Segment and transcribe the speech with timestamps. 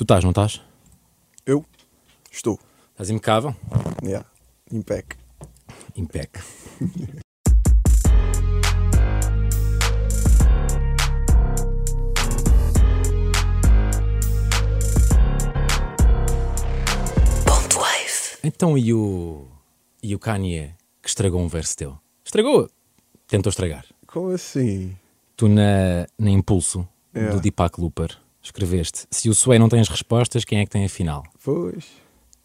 [0.00, 0.62] Tu estás, não estás?
[1.44, 1.62] Eu
[2.32, 2.58] estou.
[2.92, 3.54] Estás impecável?
[4.02, 4.26] Yeah.
[4.72, 5.14] Impec.
[5.94, 6.40] Impec.
[18.42, 19.46] Então e o.
[20.02, 21.98] E o Kanye que estragou um verso teu?
[22.24, 22.70] Estragou!
[23.28, 23.84] Tentou estragar.
[24.06, 24.96] Como assim?
[25.36, 27.34] Tu na, na Impulso Yeah.
[27.34, 30.84] do Deepak Looper escreveste: Se o Sway não tem as respostas, quem é que tem
[30.84, 31.24] a final?
[31.42, 31.86] Pois.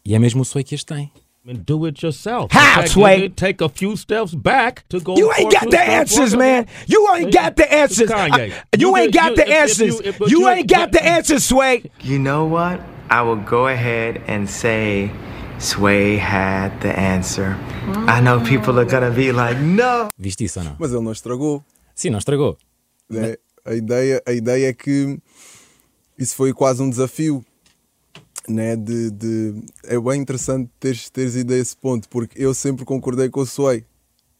[0.04, 1.10] E é mesmo o Sway que as tem.
[1.48, 2.48] and do it yourself.
[2.52, 3.22] How, Sway?
[3.22, 5.14] you Take a few steps back to go.
[5.16, 6.66] You ain't got the answers, man.
[6.88, 8.10] You ain't got the answers.
[8.10, 8.52] Kanye.
[8.76, 10.00] You ain't got the answers.
[10.28, 11.84] you- ain't got the answers, Sway.
[12.02, 12.80] You know what?
[13.08, 15.10] I will go ahead and say
[15.58, 17.56] Sway had the answer.
[18.08, 20.08] I know people are gonna be like, no.
[20.18, 20.76] Viste isso ou não?
[20.78, 21.64] Mas ele não estragou.
[21.94, 22.58] Sim, não estragou.
[23.08, 23.36] né?
[23.64, 25.18] A, ideia, a ideia é que
[26.18, 27.44] isso foi quase um desafio.
[28.48, 28.76] Né?
[28.76, 33.28] De, de- é bem interessante teres, teres ido a esse ponto, porque eu sempre concordei
[33.28, 33.84] com o Sway.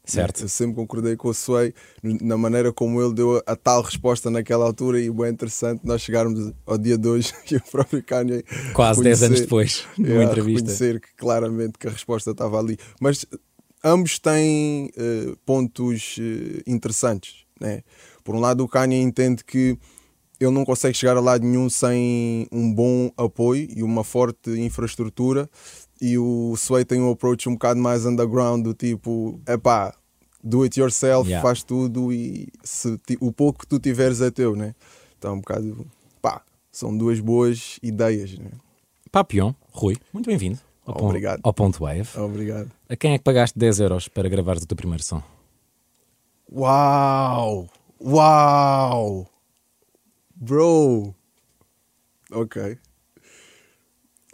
[0.04, 0.42] Certo.
[0.42, 1.74] Eu sempre concordei com o Sway
[2.22, 6.52] na maneira como ele deu a, tal resposta naquela altura e bem interessante nós chegarmos
[6.64, 10.60] ao dia de hoje e o próprio Kanye Quase 10 anos depois, numa Yeah, entrevista.
[10.60, 12.78] reconhecer que claramente que a resposta estava ali.
[13.00, 13.26] Mas
[13.82, 17.44] ambos têm eh, pontos eh, interessantes.
[17.60, 17.82] Né?
[18.22, 19.76] Por um lado, o Kanye entende que
[20.40, 25.48] ele não consegue chegar a lado nenhum sem um bom apoio e uma forte infraestrutura.
[26.00, 29.94] E o Sway tem um approach um bocado mais underground, do tipo, epá,
[30.44, 31.42] do it yourself, Yeah.
[31.46, 34.74] faz tudo e se o pouco que tu tiveres é teu, né?
[35.18, 35.86] Então, um bocado,
[36.20, 38.50] pá, são duas boas ideias, né?
[39.10, 41.40] Papion, Rui, muito bem-vindo ao, Obrigado.
[41.42, 42.06] ao Ponto Wave.
[42.18, 42.70] Obrigado.
[42.88, 45.22] A quem é que pagaste 10 euros para gravares o teu primeiro som?
[46.52, 47.66] Uau!
[48.00, 49.26] Uau!
[50.36, 51.14] Bro!
[52.30, 52.78] Ok.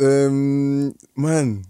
[0.00, 1.62] Hum, mano,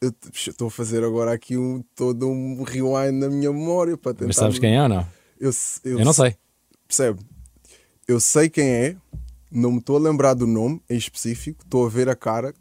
[0.00, 4.26] eu estou a fazer agora aqui um, todo um rewind na minha memória para tentar.
[4.26, 5.06] Mas sabes quem é ou não?
[5.40, 6.36] Eu, s- Eu não sei.
[6.86, 7.20] Percebe?
[8.06, 8.96] Eu sei quem é,
[9.50, 12.54] não me estou a lembrar do nome em específico, estou a ver a cara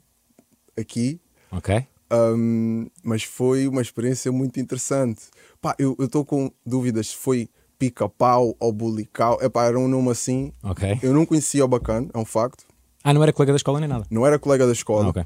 [0.77, 1.19] aqui,
[1.51, 1.85] Ok?
[2.11, 5.23] Um, mas foi uma experiência muito interessante.
[5.61, 7.49] Pá, eu estou com dúvidas se foi
[7.79, 9.37] pica-pau ou bulical.
[9.41, 10.51] Epá, era um nome assim.
[10.63, 10.99] Ok.
[11.01, 12.65] Eu não conhecia o bacana, é um facto.
[13.03, 14.05] Ah, não era colega da escola nem nada.
[14.09, 15.07] Não era colega da Ah, escola.
[15.09, 15.23] ok.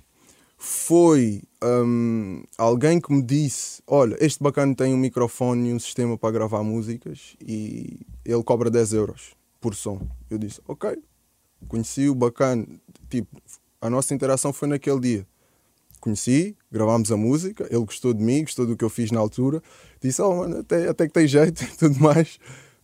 [0.57, 6.17] Foi um, alguém que me disse: Olha, este bacana tem um microfone e um sistema
[6.17, 10.00] para gravar músicas e ele cobra 10 euros por som.
[10.29, 10.95] Eu disse: Ok,
[11.67, 12.67] conheci o bacana.
[13.09, 13.41] Tipo,
[13.81, 15.28] a nossa interação foi naquele dia.
[16.01, 19.62] Conheci, gravámos a música, ele gostou de mim, gostou do que eu fiz na altura.
[20.01, 22.39] Disse: Oh, mano, até, até que tem jeito e tudo mais.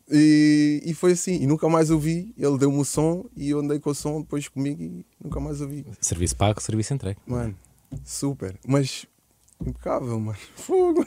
[0.10, 2.34] E, e foi assim, e nunca mais ouvi.
[2.38, 5.60] Ele deu-me o som e eu andei com o som depois comigo e nunca mais
[5.60, 5.86] ouvi.
[6.00, 7.20] Serviço pago, serviço entregue.
[7.26, 7.56] Mano,
[8.06, 8.56] super.
[8.66, 9.06] Mas
[9.60, 10.38] impecável, mano.
[10.56, 11.06] Fogo.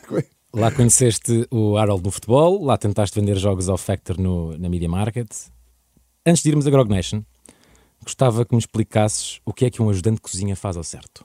[0.52, 4.88] Lá conheceste o Harold do futebol, lá tentaste vender jogos ao Factor no, na Media
[4.88, 5.30] Market.
[6.26, 7.22] Antes de irmos a Grog Nation,
[8.02, 11.24] gostava que me explicasses o que é que um ajudante de cozinha faz ao certo.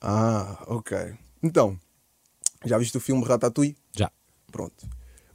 [0.00, 0.96] Ah, ok.
[1.42, 1.78] Então,
[2.64, 3.76] já viste o filme Ratatouille?
[3.96, 4.10] Já.
[4.50, 4.88] Pronto.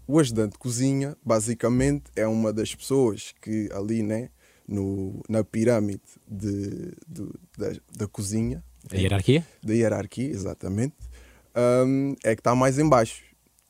[0.07, 4.29] O ajudante de cozinha, basicamente, é uma das pessoas que ali, né,
[4.67, 9.45] no, na pirâmide de, do- da, da cozinha, A hierarquia?
[9.63, 10.95] da hierarquia, exatamente,
[11.85, 13.23] hum, é que está mais em baixo.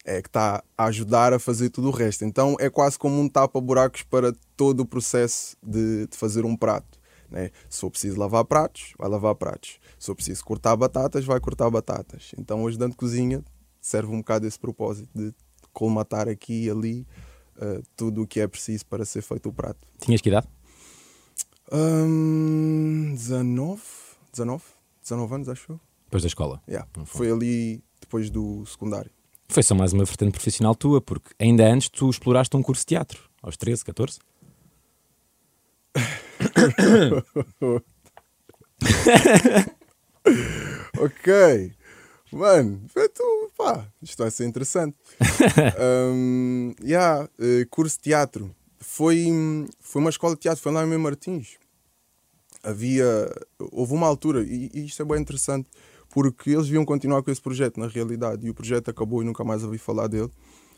[0.07, 2.23] É que está a ajudar a fazer tudo o resto.
[2.25, 7.00] Então é quase como um tapa-buracos para todo o processo de, de fazer um prato.
[7.30, 7.52] Né?
[7.69, 9.80] Se for preciso lavar pratos, vai lavar pratos.
[10.00, 12.31] Se for preciso cortar batatas, vai cortar batatas.
[12.38, 13.44] Então o ajudante de cozinha
[13.81, 15.34] serve um bocado esse propósito de
[15.72, 17.08] colmatar aqui e ali
[17.58, 19.80] uh, tudo o que é preciso para ser feito o prato.
[20.00, 20.47] Tinhas que idade?
[21.72, 23.81] Hum, 19?
[24.31, 24.64] 19?
[25.02, 25.80] 19 anos, acho eu.
[26.06, 26.62] Depois da escola.
[26.68, 26.88] Yeah.
[27.06, 29.12] Foi ali depois do secundário.
[29.47, 32.88] Foi só mais uma vertente profissional tua, porque ainda antes tu exploraste um curso de
[32.88, 34.19] teatro, aos 13, 14.
[40.97, 41.73] ok.
[42.31, 42.81] Mano,
[43.13, 44.96] tu, pá, isto vai ser interessante.
[46.13, 47.29] um, yeah,
[47.69, 48.55] curso de teatro.
[48.79, 49.28] Foi,
[49.79, 51.57] foi uma escola de teatro, foi lá em Martins.
[52.63, 53.31] Havia.
[53.72, 55.69] Houve uma altura, e, e isto é bem interessante,
[56.09, 59.43] porque eles deviam continuar com esse projeto, na realidade, e o projeto acabou e nunca
[59.43, 60.31] mais ouvi falar dele.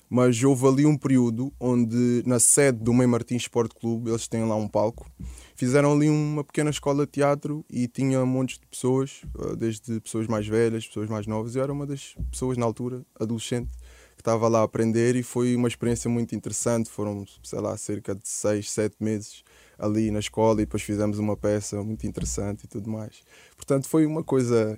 [0.10, 4.46] Mas houve ali um período onde, na sede do Mem Martins Sport Clube, eles têm
[4.48, 5.10] lá um palco,
[5.56, 10.28] fizeram ali uma pequena escola de teatro e tinha montes de pessoas, eh, desde pessoas
[10.28, 11.56] mais velhas, pessoas mais novas.
[11.56, 13.72] Eu era uma das pessoas na altura, adolescente,
[14.16, 16.90] que estava lá a aprender e foi uma experiência muito interessante.
[16.90, 19.44] Foram, sei lá, cerca de seis, sete meses
[19.78, 23.22] ali na escola e depois fizemos uma peça muito interessante e tudo mais.
[23.56, 24.78] Portanto, foi uma coisa.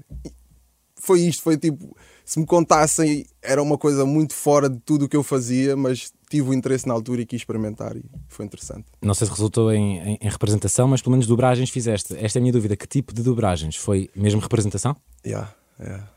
[0.96, 1.96] Foi isto, foi tipo.
[2.30, 6.14] Se me contassem, era uma coisa muito fora de tudo o que eu fazia, mas
[6.30, 8.86] tive o interesse na altura e quis experimentar e foi interessante.
[9.02, 12.16] Não sei se resultou em, em- em representação, mas pelo menos dobragens fizeste.
[12.16, 12.76] Esta é a minha dúvida.
[12.78, 13.76] Que tipo de dobragens?
[13.78, 14.96] Foi mesmo representação?
[15.26, 16.08] Yeah, yeah.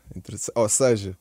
[0.53, 1.17] Ou seja,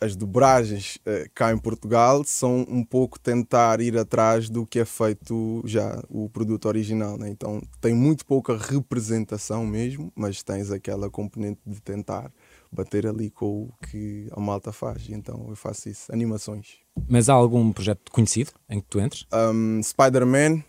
[0.00, 4.84] as dobragens eh, cá em Portugal são um pouco tentar ir atrás do que é
[4.86, 7.28] feito já o produto original, né?
[7.28, 12.32] então tem muito pouca representação mesmo, mas tens aquela componente de tentar
[12.72, 16.78] bater ali com o que a malta faz, e então eu faço isso, animações.
[17.08, 19.26] Mas há algum projeto conhecido em que tu entres?
[19.32, 20.62] Um, Spider-Man,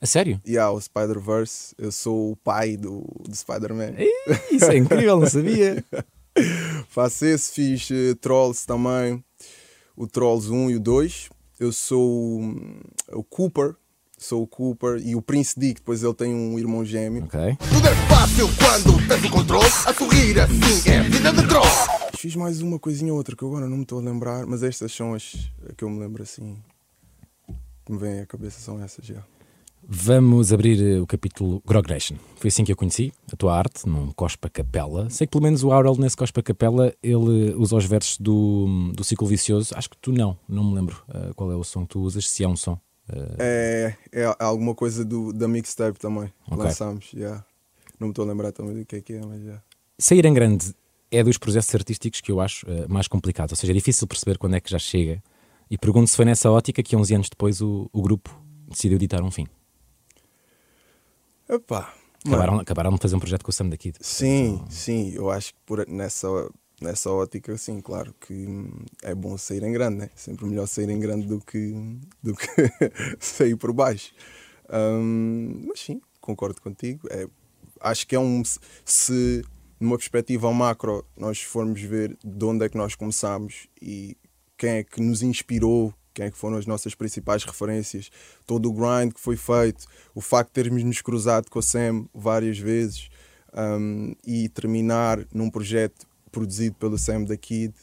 [0.00, 0.40] A sério?
[0.46, 3.94] yeah, o Spider-Verse, eu sou o pai do, do Spider-Man.
[4.50, 5.84] Isso é incrível, não sabia.
[6.88, 9.22] Faço esse, fiz eh, Trolls também,
[9.96, 11.28] o Trolls 1 e o 2.
[11.60, 12.80] Eu sou hum,
[13.12, 13.76] o Cooper,
[14.22, 17.24] sou o Cooper e o Prince Dick, depois ele tem um irmão gêmeo.
[17.24, 17.40] Ok.
[17.68, 19.66] Tudo é fácil quando tens o controle.
[19.86, 21.64] A sorrir assim é vida de troll.
[22.16, 24.62] Fiz mais uma coisinha ou outra que eu agora não me estou a lembrar, mas
[24.62, 26.56] estas são as que eu me lembro assim.
[27.84, 29.24] Que me vêm à cabeça são essas já.
[29.84, 32.14] Vamos abrir eh, o capítulo Grogration.
[32.36, 35.10] Foi assim que eu conheci a tua arte, num Cospa Capela.
[35.10, 39.02] Sei que pelo menos o Aurel nesse Cospa Capela ele usa os versos do, do
[39.02, 39.74] Ciclo Vicioso.
[39.76, 42.28] Acho que tu não, não me lembro eh, qual é o som que tu usas,
[42.28, 42.78] se é um som.
[43.38, 46.28] Eh, É, é alguma coisa do, da mixtape também.
[46.28, 46.64] que Ok.
[46.64, 47.44] Lançámos, já.
[47.98, 49.62] Não me estou a lembrar também do que é que é, mas já.
[49.98, 50.74] Sair em grande
[51.10, 53.52] é dos processos artísticos que eu acho eh, mais complicados.
[53.52, 55.22] Ou seja, é difícil perceber quando é que já chega.
[55.70, 58.30] E pergunto se foi nessa ótica que 11 anos depois o, o grupo
[58.68, 59.46] decidiu ditar um fim.
[61.48, 61.80] Epá,
[62.24, 62.36] mano.
[62.36, 63.92] Acabaram, acabaram de fazer um projeto com o Sam daqui.
[64.00, 66.28] Sim, sim, eu acho que por, nessa,
[66.82, 68.70] nessa ótica, sim, claro que hum,
[69.02, 70.10] é bom sair em grande, né?
[70.14, 71.72] Sempre melhor sair em grande do que,
[72.22, 72.46] do que
[73.18, 74.12] sair por baixo.
[74.72, 77.06] Hum, mas sim, concordo contigo.
[77.10, 77.26] É,
[77.80, 78.42] acho que é um.
[78.84, 79.44] Se
[79.78, 84.16] numa perspectiva macro nós formos ver de onde é que nós começámos e
[84.56, 88.10] quem é que nos inspirou, quem é que foram as nossas principais referências,
[88.46, 92.06] todo o grind que foi feito, o facto de termos nos cruzado com a Sam
[92.14, 93.08] várias vezes
[93.52, 97.74] um, e terminar num projeto produzido pelo Sam da Kid,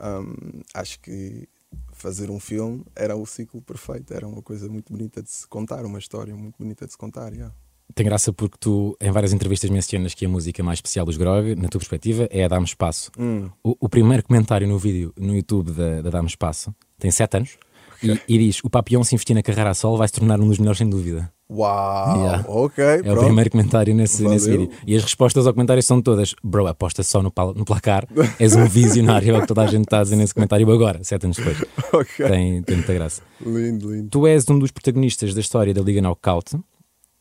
[0.00, 1.48] um, acho que
[1.92, 5.84] fazer um filme era o ciclo perfeito, era uma coisa muito bonita de se contar,
[5.84, 7.32] uma história muito bonita de se contar.
[7.32, 7.52] yeah.
[7.94, 11.54] Tem graça porque tu, em várias entrevistas, mencionas que a música mais especial dos Grog,
[11.54, 13.10] na tua perspectiva, é a Dá-me Espaço.
[13.18, 13.50] Hum.
[13.62, 17.58] O, o primeiro comentário no vídeo no YouTube da, da Dá-me Espaço tem 7 anos
[18.02, 20.48] e, e diz: O Papião se investir na carreira a solo vai se tornar um
[20.48, 21.32] dos melhores, sem dúvida.
[21.50, 22.16] Uau!
[22.16, 22.44] Yeah.
[22.48, 23.24] Ok, É o pronto.
[23.26, 24.70] primeiro comentário nesse, nesse vídeo.
[24.86, 28.06] E as respostas ao comentário são todas: Bro, aposta só no, pal- no placar,
[28.40, 31.02] és um visionário, é o que toda a gente está a dizer nesse comentário agora,
[31.04, 31.62] 7 anos depois.
[31.92, 32.26] Ok.
[32.26, 33.22] Tem, tem muita graça.
[33.40, 34.08] Lindo, lindo.
[34.10, 36.56] Tu és um dos protagonistas da história da Liga Knockout.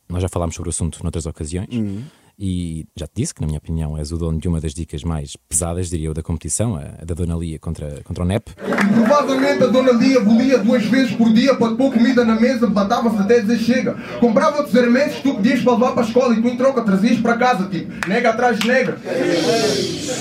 [0.10, 1.68] Nós já falámos sobre o assunto noutras ocasiões.
[1.72, 2.02] Uhum.
[2.38, 5.04] E já te disse que, na minha opinião, és o dono de uma das dicas
[5.04, 8.52] mais pesadas, diria eu, da competição, a, da Dona Lia contra, contra o NEP.
[8.56, 13.18] Provavelmente a dona Lia bolia duas vezes por dia para pôr comida na mesa, batava-se
[13.18, 13.96] até dizer chega.
[14.20, 17.20] Comprava-te elementos que tu pedias para levar para a escola e tu em troca trazias
[17.20, 18.98] para casa, tipo, nega atrás de nega.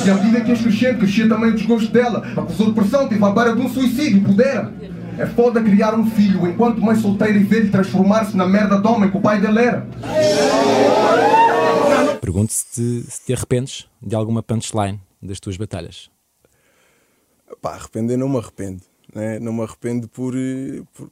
[0.04, 2.26] E à medida que ias crescendo, crescia também o desgosto dela.
[2.36, 4.72] Acusou de pressão, teve à beira de um suicídio, pudera.
[5.18, 9.10] É foda criar um filho enquanto mãe solteira e ver-lhe transformar-se na merda de homem
[9.10, 9.86] que o pai dele era.
[12.22, 16.08] Pergunto se te, se te arrependes de alguma punchline das tuas batalhas.
[17.60, 18.80] Pá, arrepender não me arrependo.
[19.12, 19.40] Né?
[19.40, 20.32] Não me arrependo por,
[20.94, 21.10] por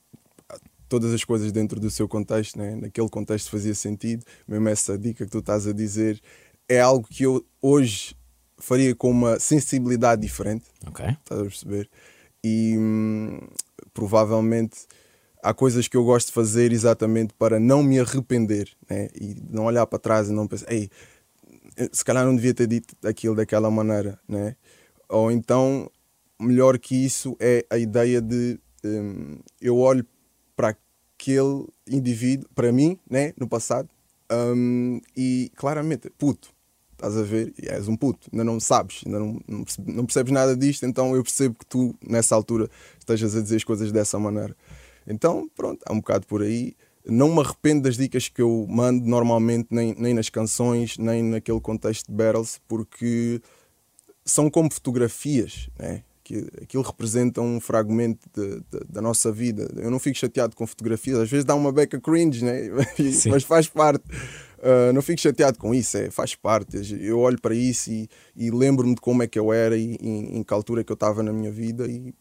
[0.88, 2.56] todas as coisas dentro do seu contexto.
[2.56, 2.76] Né?
[2.76, 4.24] Naquele contexto fazia sentido.
[4.46, 6.22] Mesmo essa dica que tu estás a dizer
[6.68, 8.14] é algo que eu hoje
[8.56, 10.66] faria com uma sensibilidade diferente.
[10.86, 11.04] Ok?
[11.04, 11.90] Estás a perceber?
[12.44, 13.48] E hum,
[13.92, 14.86] provavelmente
[15.42, 19.08] há coisas que eu gosto de fazer exatamente para não me arrepender né?
[19.14, 20.90] e não olhar para trás e não pensar, ei,
[21.92, 24.56] se calhar não devia ter dito aquilo daquela maneira, né?
[25.08, 25.90] Ou então,
[26.38, 30.06] melhor que isso é a ideia de hum, eu olho
[30.54, 30.76] para
[31.18, 33.88] aquele indivíduo, para mim, né, no passado,
[34.30, 36.50] hum, e claramente, puto,
[36.92, 39.40] estás a ver, e és um puto, ainda não sabes, ainda não,
[39.86, 42.68] não percebes nada disto, então eu percebo que tu, nessa altura,
[42.98, 44.54] estejas a dizer as coisas dessa maneira.
[45.06, 46.74] Então, pronto, há um bocado por aí.
[47.06, 51.60] Não me arrependo das dicas que eu mando normalmente, nem, nem nas canções, nem naquele
[51.60, 53.40] contexto de battles, porque
[54.24, 56.02] são como fotografias, né?
[56.22, 59.68] que aquilo representa um fragmento de- de- da nossa vida.
[59.76, 62.68] Eu não fico chateado com fotografias, às vezes dá uma beca cringe, né?
[63.00, 64.04] E- mas faz parte.
[64.58, 66.76] Uh, não fico chateado com isso, é, faz parte.
[67.02, 70.36] Eu olho para isso e, e lembro-me de como é que eu era e em,
[70.36, 72.14] em que altura é que eu estava na minha vida e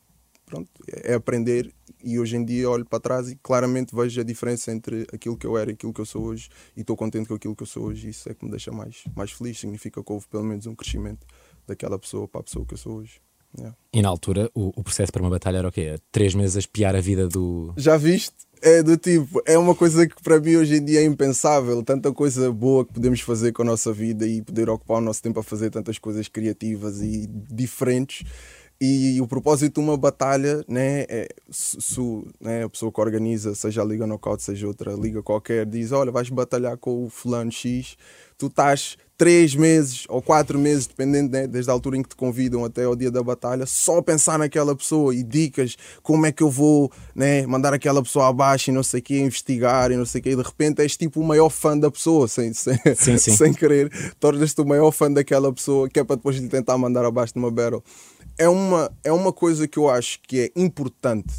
[0.44, 1.70] pronto, é aprender
[2.04, 5.46] e hoje em dia olho para trás e claramente vejo a diferença entre aquilo que
[5.46, 7.68] eu era e aquilo que eu sou hoje e estou contente com aquilo que eu
[7.68, 10.44] sou hoje e isso é que me deixa mais, mais feliz, significa que houve pelo
[10.44, 11.26] menos um crescimento
[11.68, 13.22] daquela pessoa para a pessoa que eu sou hoje.
[13.58, 13.76] Yeah.
[13.94, 15.96] E na altura, o, o processo para uma batalha era o quê?
[16.12, 17.74] Três meses a espiar a vida do.
[17.78, 18.36] Já viste?
[18.62, 21.82] É do tipo, é uma coisa que para mim hoje em dia é impensável.
[21.82, 25.24] Tanta coisa boa que podemos fazer com a nossa vida e poder ocupar o nosso
[25.24, 28.28] tempo a fazer tantas coisas criativas e diferentes.
[28.82, 32.00] E o propósito de uma batalha, né, é, se, se,
[32.40, 36.12] né, a pessoa que organiza, seja a Liga Knockout, seja outra liga qualquer, diz: Olha,
[36.12, 37.98] vais batalhar com o Fulano X,
[38.38, 42.16] tu estás três meses ou quatro meses, dependendo né, desde a altura em que te
[42.16, 46.42] convidam até ao dia da batalha, só pensar naquela pessoa e dicas, como é que
[46.42, 50.06] eu vou né, mandar aquela pessoa abaixo e não sei o que, investigar e não
[50.06, 52.80] sei o que, e de repente és tipo o maior fã da pessoa, sem, sem,
[52.96, 53.32] Sim, sim.
[53.36, 57.04] sem querer, tornas-te o maior fã daquela pessoa que é para depois lhe tentar mandar
[57.04, 57.84] abaixo de uma battle.
[58.40, 61.34] É uma, é uma coisa que eu acho que é importante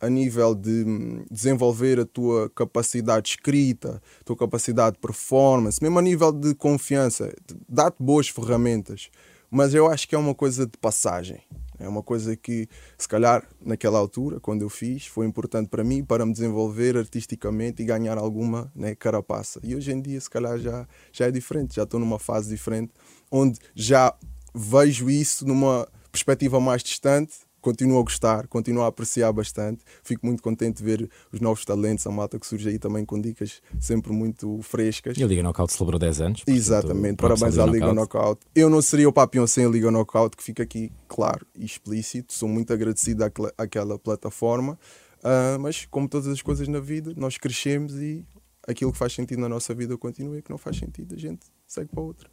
[0.00, 5.80] a nível de hum, desenvolver a tua capacidade de escrita, a tua capacidade de performance,
[5.80, 7.32] mesmo a nível de confiança,
[7.68, 9.10] dá-te boas ferramentas,
[9.48, 11.40] mas eu acho que é uma coisa de passagem.
[11.78, 16.04] É uma coisa que, se calhar, naquela altura, quando eu fiz, foi importante para mim,
[16.04, 19.60] para me desenvolver artisticamente e ganhar alguma né, carapaça.
[19.62, 22.92] E hoje em dia, se calhar, já, já é diferente, já estou numa fase diferente,
[23.30, 24.12] onde já
[24.52, 29.84] vejo isso numa perspectiva mais distante, continuo a gostar, continuo a apreciar bastante.
[30.02, 33.20] Fico muito contente de ver os novos talentos, a malta que surge aí também com
[33.20, 35.16] dicas sempre muito frescas.
[35.16, 36.42] E a Liga Knockout celebrou 10 anos.
[36.46, 38.40] Exatamente, parabéns à Liga Knockout.
[38.54, 42.32] Eu não seria o Papião sem a Liga Knockout, que fica aqui claro e explícito.
[42.32, 44.78] Sou muito agradecido àquela, àquela plataforma,
[45.22, 48.24] Ah, mas como todas as coisas na vida, nós crescemos e
[48.66, 51.40] aquilo que faz sentido na nossa vida continua e que não faz sentido a gente
[51.66, 52.30] segue para outra.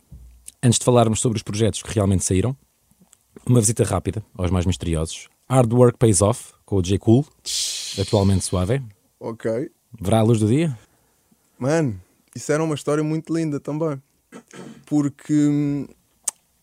[0.64, 2.56] Antes de falarmos sobre os projetos que realmente saíram,
[3.51, 5.27] uma visita rápida aos mais misteriosos.
[5.50, 6.98] Hard Work Pays Off, com o J.
[7.00, 7.25] Cool,
[8.00, 8.82] atualmente suave.
[9.20, 9.72] Ok.
[10.00, 10.77] Verá a luz do dia?
[11.58, 12.00] Mano,
[12.36, 14.01] isso era uma história muito linda também.
[14.86, 15.88] Porque hum,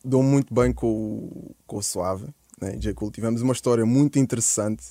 [0.05, 2.27] dou muito bem com, o- com o Suave,
[2.61, 2.77] né?
[2.77, 2.95] J.
[2.95, 3.11] Cool.
[3.11, 4.85] Tivemos uma história muito interessante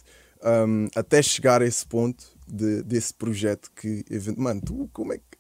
[0.67, 4.03] hum, até chegar a esse ponto de- desse projeto que,
[4.38, 5.32] mano, tu como é que.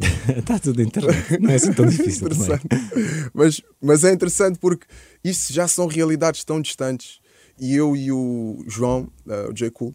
[0.00, 1.40] Está tudo internet.
[1.40, 2.66] Não é assim tão difícil interessante.
[3.34, 4.86] Mas, mas é interessante porque
[5.24, 7.20] isso já são realidades tão distantes.
[7.58, 9.70] E eu e o João, eh, o J.
[9.72, 9.92] Cool,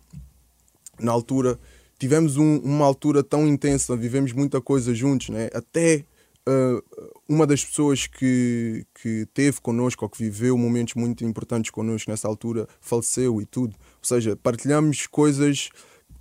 [1.00, 1.58] na altura,
[1.98, 5.50] tivemos um- uma altura tão intensa, vivemos muita coisa juntos, né?
[5.54, 6.04] Até
[6.46, 6.82] eh,
[7.30, 12.28] uma das pessoas que, que teve connosco, ou que viveu momentos muito importantes connosco nessa
[12.28, 13.74] altura, faleceu e tudo.
[13.80, 15.70] Ou seja, partilhamos coisas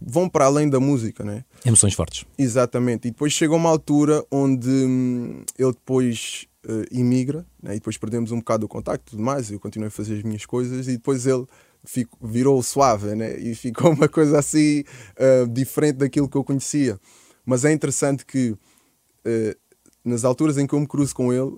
[0.06, 1.44] vão para além da música, né?
[1.64, 2.24] Emoções fortes.
[2.38, 3.08] Exatamente.
[3.08, 7.72] E depois chega uma altura onde hum, ele depois eh, imigra, né?
[7.72, 9.50] e depois perdemos um bocado o contacto e tudo mais.
[9.50, 11.44] Eu continuei a fazer as minhas coisas e depois ele
[11.84, 13.38] fico- virou suave né?
[13.38, 14.84] e ficou uma coisa assim
[15.16, 16.98] eh, diferente daquilo que eu conhecia.
[17.44, 18.56] Mas é interessante que
[19.24, 19.56] eh,
[20.04, 21.52] nas alturas em que eu me cruzo com ele,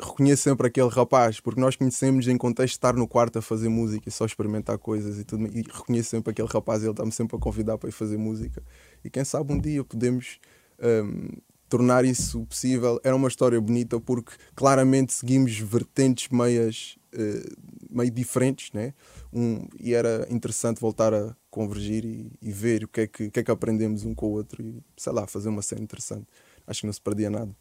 [0.00, 3.68] reconheço sempre aquele rapaz, porque nós conhecemos em contexto de estar no quarto a fazer
[3.68, 7.36] música e só experimentar coisas e tudo, e reconheço sempre aquele rapaz, ele está-me sempre
[7.36, 8.62] a convidar para ir fazer música.
[9.04, 10.38] E quem sabe um dia podemos
[10.82, 11.28] hum,
[11.68, 13.00] tornar isso possível.
[13.02, 17.48] Era uma história bonita porque claramente seguimos vertentes meias, eh,
[17.90, 18.94] meio diferentes, né?
[19.32, 23.30] Um, e era interessante voltar a convergir e, e ver o que, é que, o
[23.30, 26.26] que é que aprendemos um com o outro e, sei lá, fazer uma cena interessante.
[26.66, 27.54] Acho que não se perdia nada.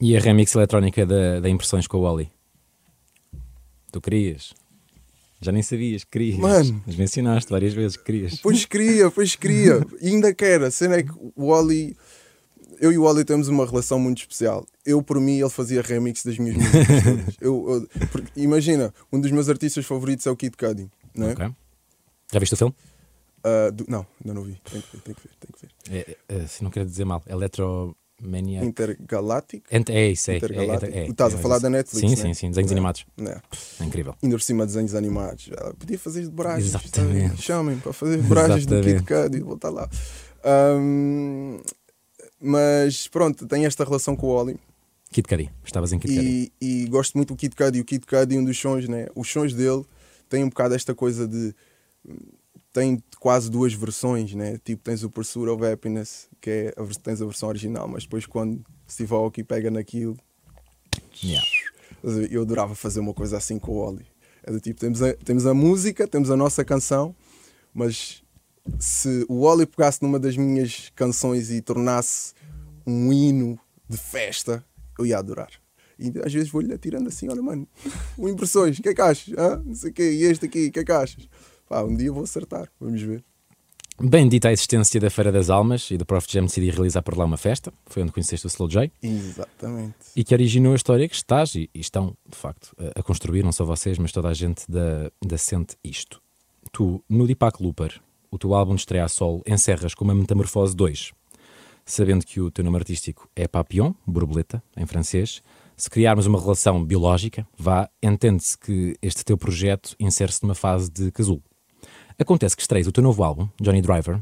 [0.00, 2.30] E a remix eletrónica da, da Impressões com o Wally?
[3.90, 4.54] Tu querias?
[5.40, 6.38] Já nem sabias que querias.
[6.38, 6.82] Mano.
[6.86, 8.36] Mas mencionaste várias vezes que querias.
[8.40, 9.80] Pois queria, pois queria.
[10.00, 10.64] E ainda quero.
[10.66, 11.96] A cena é que o Wally.
[12.80, 14.64] Eu e o Wally temos uma relação muito especial.
[14.86, 17.36] Eu, por mim, ele fazia remix das minhas músicas.
[17.40, 20.88] Eu, eu- porque, imagina, um dos meus artistas favoritos é o Kid Cudi.
[21.14, 21.32] Não, é?
[21.32, 21.50] Ok.
[22.32, 22.74] Já viste o filme?
[23.42, 24.60] Ah, do- não, ainda não vi.
[24.70, 25.30] Tenho que ver, tenho que ver.
[25.40, 26.16] Tenho que ver.
[26.30, 27.20] É, é, se não quero dizer mal,
[28.20, 28.66] Electromaniac.
[28.66, 29.66] Intergaláctico.
[29.70, 30.34] Ent- É isso, é.
[30.34, 30.92] é, Intergaláctico.
[30.92, 32.22] é, é, Estás a é falar da Netflix, Sim, né?
[32.22, 32.48] sim, sim.
[32.50, 32.74] Desenhos É.
[32.74, 33.06] animados.
[33.18, 33.40] É.
[33.80, 34.14] É incrível.
[34.22, 35.48] Ainda por cima desenhos animados.
[35.56, 36.66] Ela podia fazer de braços.
[36.66, 37.40] Exatamente.
[37.42, 39.02] Chamem para fazer braços do Kid.
[39.04, 39.40] Cudi.
[39.40, 39.88] Vou estar lá.
[40.44, 41.58] Ahm,
[42.40, 44.58] mas pronto, tenho esta relação com o Wally.
[45.10, 45.50] Kid Cudi.
[45.64, 46.52] Estavas em Kid Cudi.
[46.60, 47.80] E, e gosto muito do Kid Cudi.
[47.80, 49.06] O Kid Cudi, um dos sons, né?
[49.14, 49.84] Os sons dele
[50.28, 51.54] têm um bocado esta coisa de.
[52.72, 54.58] Tem quase duas versões, né?
[54.62, 58.26] Tipo, tens o Pursuit of Happiness, que é a, tens a versão original, mas depois
[58.26, 60.16] quando Steve Aoki pega naquilo,
[61.22, 61.46] Yeah.
[62.30, 64.06] Eu adorava fazer uma coisa assim com o Oli.
[64.42, 67.14] É do tipo, temos a, temos a música, temos a nossa canção,
[67.74, 68.22] mas
[68.78, 72.34] se o Oli pegasse numa das minhas canções e tornasse
[72.86, 73.58] um hino
[73.88, 74.64] de festa,
[74.98, 75.50] eu ia adorar.
[75.98, 77.66] E às vezes vou-lhe atirando assim, olha mano,
[78.16, 79.34] o impressões, o que é que achas?
[79.36, 79.60] Hã?
[79.64, 81.28] Não sei o quê, e este aqui, o que é que achas?
[81.68, 83.22] Pá, um dia vou acertar, vamos ver.
[84.00, 87.24] Bendita a existência da Feira das Almas e do Prof Jam decidi realizar por lá
[87.24, 87.72] uma festa.
[87.86, 88.92] Foi onde conheceste o Slow J.
[89.02, 89.96] Exatamente.
[90.14, 93.42] E que originou a história que estás e, e estão, de facto, a, a construir,
[93.42, 96.22] não só vocês, mas toda a gente da, da Sente Isto.
[96.70, 100.76] Tu, no Deepak Looper, o teu álbum de estreia a solo, encerras com uma Metamorfose
[100.76, 101.12] 2,
[101.84, 105.42] sabendo que o teu nome artístico é Papillon, borboleta, em francês.
[105.76, 111.10] Se criarmos uma relação biológica, vá, entende-se que este teu projeto insere-se numa fase de
[111.10, 111.42] casulo.
[112.20, 114.20] Acontece que estreias o teu novo álbum, Johnny Driver,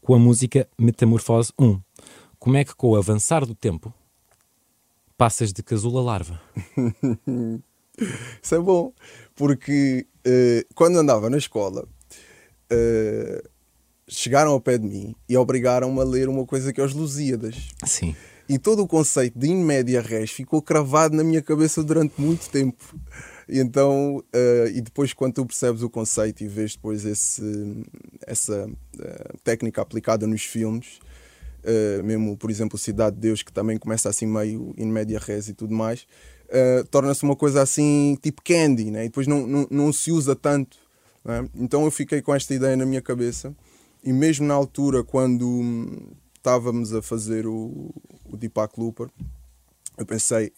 [0.00, 1.78] com a música Metamorfose 1.
[2.38, 3.92] Como é que, com o avançar do tempo,
[5.18, 6.40] passas de casulo a larva?
[8.42, 8.94] Isso é bom,
[9.34, 11.86] porque eh, quando andava na escola,
[12.70, 13.44] eh,
[14.08, 17.68] chegaram ao pé de mim e obrigaram-me a ler uma coisa que é os Lusíadas.
[17.84, 18.16] Sim.
[18.48, 22.48] E todo o conceito de in media res ficou cravado na minha cabeça durante muito
[22.48, 22.98] tempo.
[23.48, 27.84] E então, eh, e depois quando tu percebes o conceito e vês depois esse,
[28.26, 30.98] essa eh, técnica aplicada nos filmes,
[31.62, 35.48] eh, mesmo por exemplo Cidade de Deus, que também começa assim meio in media res
[35.48, 36.06] e tudo mais,
[36.90, 39.04] torna-se uma coisa assim tipo candy, né?
[39.04, 40.78] e depois não, não, não se usa tanto.
[41.24, 41.48] né?
[41.54, 43.54] Então eu fiquei com esta ideia na minha cabeça
[44.04, 47.90] e mesmo na altura quando hum, estávamos a fazer o,
[48.26, 49.08] o Deepak Looper,
[49.96, 50.52] eu pensei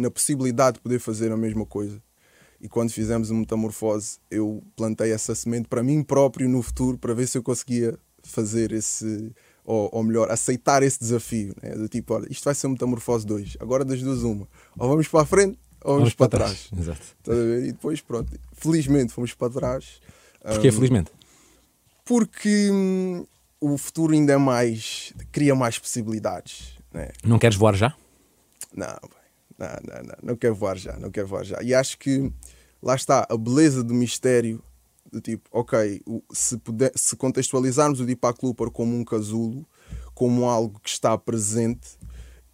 [0.00, 2.02] na possibilidade de poder fazer a mesma coisa.
[2.60, 7.14] E quando fizemos a metamorfose, eu plantei essa semente para mim próprio no futuro, para
[7.14, 9.32] ver se eu conseguia fazer esse,
[9.64, 11.54] ou, ou melhor, aceitar esse desafio.
[11.62, 11.70] Né?
[11.70, 14.46] Do tipo, olha, isto vai ser metamorfose 2, agora das duas, uma.
[14.78, 16.68] Ou vamos para a frente, ou vamos, para, trás.
[16.78, 17.00] Exato.
[17.18, 17.64] Estás a ver?
[17.64, 20.00] E depois, pronto, felizmente fomos para trás.
[20.42, 21.10] Porquê, Hum, felizmente?
[22.04, 23.24] porque hum,
[23.60, 25.12] o futuro ainda é mais.
[25.32, 26.74] cria mais possibilidades.
[26.92, 27.08] Né?
[27.24, 27.94] Não queres voar já?
[28.74, 28.86] Não,
[29.60, 31.62] não, não, não, não quero voar já, não quero voar já.
[31.62, 32.32] E acho que
[32.82, 34.62] lá está a beleza do mistério
[35.12, 36.00] do tipo, ok,
[36.32, 39.66] se, puder, se contextualizarmos o Deepak Looper como um casulo,
[40.14, 41.98] como algo que está presente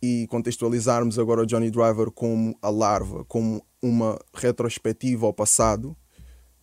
[0.03, 5.97] e contextualizarmos agora o Johnny Driver como a larva, como uma retrospectiva ao passado,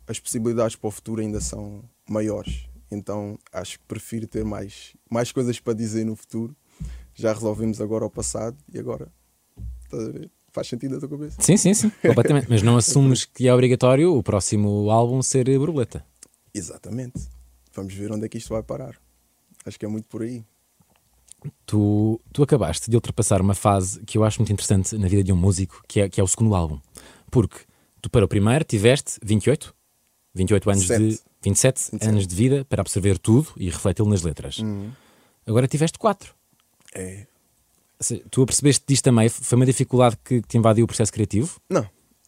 [0.08, 2.68] as possibilidades para o futuro ainda são maiores.
[2.92, 6.56] Então acho que prefiro ter mais, mais coisas para dizer no futuro.
[7.14, 9.12] Já resolvemos agora o passado e agora
[9.84, 10.32] estás a ver?
[10.54, 11.42] Faz sentido na tua cabeça?
[11.42, 12.48] Sim, sim, sim, completamente.
[12.48, 16.06] Mas não assumes que é obrigatório o próximo álbum ser borboleta.
[16.54, 17.28] Exatamente.
[17.74, 18.96] Vamos ver onde é que isto vai parar.
[19.66, 20.46] Acho que é muito por aí.
[21.66, 25.34] Tu, tu acabaste de ultrapassar uma fase que eu acho muito interessante na vida de
[25.34, 26.80] um músico, que é, que é o segundo álbum.
[27.32, 27.58] Porque
[28.00, 29.76] tu, para o primeiro, tiveste 28?
[30.36, 30.98] 28 anos de.
[30.98, 31.24] 27.
[31.44, 32.10] 27, 27.
[32.10, 34.60] anos de vida para absorver tudo e refleti-lo nas letras.
[35.46, 36.34] Agora tiveste 4.
[36.94, 37.26] É.
[38.30, 39.30] Tu apercebeste disto também?
[39.30, 41.60] Foi uma dificuldade que te invadiu o processo criativo?
[41.70, 41.88] Não.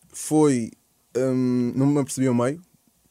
[0.09, 0.71] Foi.
[1.17, 2.61] hum, não me apercebi ao meio.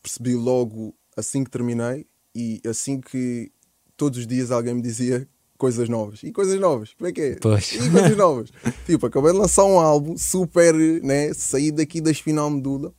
[0.03, 3.51] Percebi logo assim que terminei e assim que
[3.97, 6.23] todos os dias alguém me dizia coisas novas.
[6.23, 7.35] E coisas novas, como é que é?
[7.37, 7.73] Pois.
[7.73, 8.51] E coisas novas.
[8.87, 11.33] tipo, acabei de lançar um álbum super, né?
[11.33, 12.93] Saí daqui da espinal medula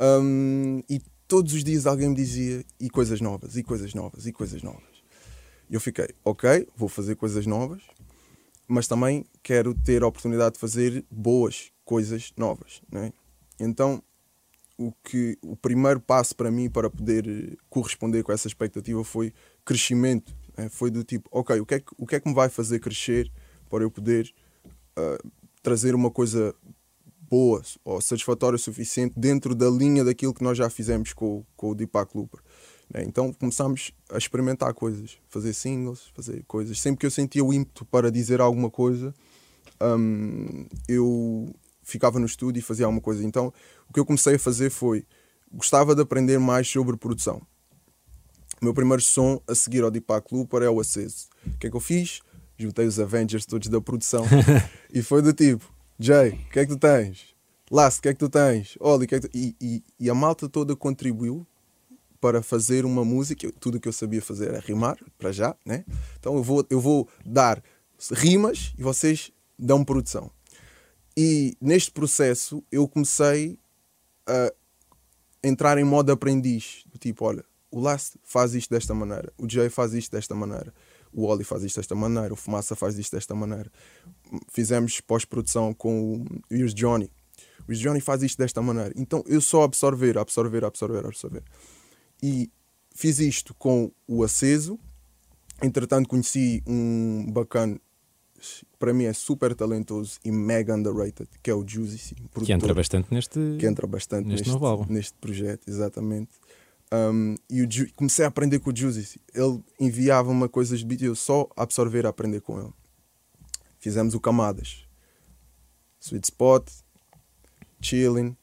[0.00, 4.32] hum, e todos os dias alguém me dizia e coisas novas, e coisas novas, e
[4.32, 4.82] coisas novas.
[5.68, 7.82] E eu fiquei, ok, vou fazer coisas novas,
[8.70, 12.80] mas também quero ter a oportunidade de fazer boas coisas novas.
[12.90, 13.12] Né?
[13.58, 14.00] Então,
[14.78, 19.32] o, que, o primeiro passo para mim para poder eh, corresponder com essa expectativa foi
[19.64, 20.32] crescimento.
[20.56, 20.68] né?
[20.68, 22.78] Foi do tipo, ok, o que, é que, o que é que me vai fazer
[22.78, 23.30] crescer
[23.68, 24.32] para eu poder
[24.96, 25.18] ah,
[25.62, 26.54] trazer uma coisa
[27.28, 31.70] boa ou satisfatória o suficiente dentro da linha daquilo que nós já fizemos com, com
[31.70, 32.40] o Deepak Looper.
[32.92, 33.04] Né?
[33.06, 36.80] Então começámos a experimentar coisas, fazer singles, fazer coisas.
[36.80, 39.14] Sempre que eu sentia o ímpeto para dizer alguma coisa,
[39.80, 43.24] hum, eu ficava no estúdio e fazia alguma coisa.
[43.24, 43.52] Então
[43.88, 45.06] o que eu comecei a fazer foi
[45.52, 47.40] gostava de aprender mais sobre produção.
[48.60, 51.28] O meu primeiro som a seguir ao Deepak Looper é o Aceso.
[51.46, 52.20] O que é que eu fiz?
[52.58, 54.26] Juntei os Avengers todos da produção
[54.92, 57.34] e foi do tipo: Jay, o que é que tu tens?
[57.70, 58.76] Last, o que é que tu tens?
[58.80, 59.36] Oli, o que é que tu...
[59.36, 61.46] E, e, e a malta toda contribuiu
[62.20, 63.50] para fazer uma música.
[63.58, 65.84] Tudo o que eu sabia fazer era rimar, para já, né?
[66.18, 67.62] Então eu vou, eu vou dar
[68.12, 70.30] rimas e vocês dão produção.
[71.16, 73.58] E neste processo eu comecei
[74.26, 74.52] a
[75.42, 76.84] entrar em modo aprendiz.
[76.86, 80.72] Do tipo, olha, o Last faz isto desta maneira, o Jay faz isto desta maneira,
[81.12, 83.70] o Oli faz isto desta maneira, o Fumaça faz isto desta maneira.
[84.52, 87.10] Fizemos pós-produção com o Here's Johnny.
[87.68, 88.92] O Johnny faz isto desta maneira.
[88.96, 91.42] Então eu só absorver, absorver, absorver, absorver.
[92.22, 92.50] E
[92.94, 94.78] fiz isto com o Aceso.
[95.62, 97.78] Entretanto, conheci um bacana,
[98.78, 103.12] para mim é super talentoso e mega underrated, que é o Juicy, Que entra bastante
[103.12, 103.38] neste.
[103.58, 104.86] que entra bastante Neste neste, novo álbum.
[104.92, 106.30] neste projeto, exatamente.
[106.92, 109.20] Um, e o Ju- comecei a aprender com o Juicy.
[109.34, 112.72] Ele enviava uma coisa de beat e eu só absorver a aprender com ele.
[113.78, 114.84] Fizemos o Camadas.
[116.00, 116.66] Sweet Spot,
[117.82, 118.34] Chilling,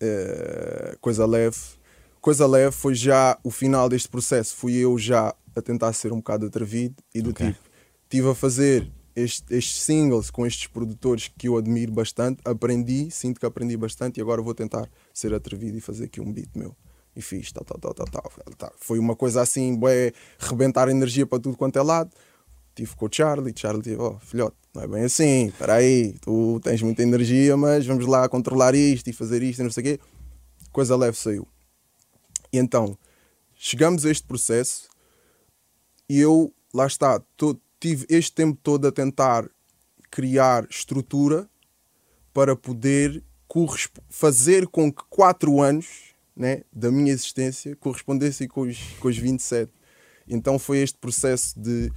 [0.00, 1.56] eh, Coisa Leve.
[2.22, 4.54] Coisa Leve foi já o final deste processo.
[4.54, 7.44] Fui eu já a tentar ser um bocado atrevido e do Ok.
[7.48, 7.58] tipo,
[8.04, 13.40] estive a fazer este- estes singles com estes produtores que eu admiro bastante, aprendi, sinto
[13.40, 16.76] que aprendi bastante e agora vou tentar ser atrevido e fazer aqui um beat meu.
[17.16, 18.54] E fiz, tal, tal, tal, tal, tal.
[18.56, 18.72] tal.
[18.78, 22.10] Foi uma coisa assim, bué, rebentar energia para tudo quanto é lado.
[22.74, 26.60] Tive com o Charlie, Charlie disse, oh filhote, não é bem assim, espera aí, tu
[26.62, 29.84] tens muita energia, mas vamos lá controlar isto e fazer isto e não sei o
[29.86, 30.00] quê.
[30.70, 31.46] Coisa leve saiu.
[32.52, 32.98] E então,
[33.54, 34.88] chegamos a este processo
[36.08, 39.48] e eu, lá está, to- tive este tempo todo a tentar
[40.10, 41.48] criar estrutura
[42.32, 43.22] para poder
[44.08, 49.70] fazer com que quatro anos né, da minha existência correspondessem com os, com os 27.
[50.26, 51.90] Então foi este processo de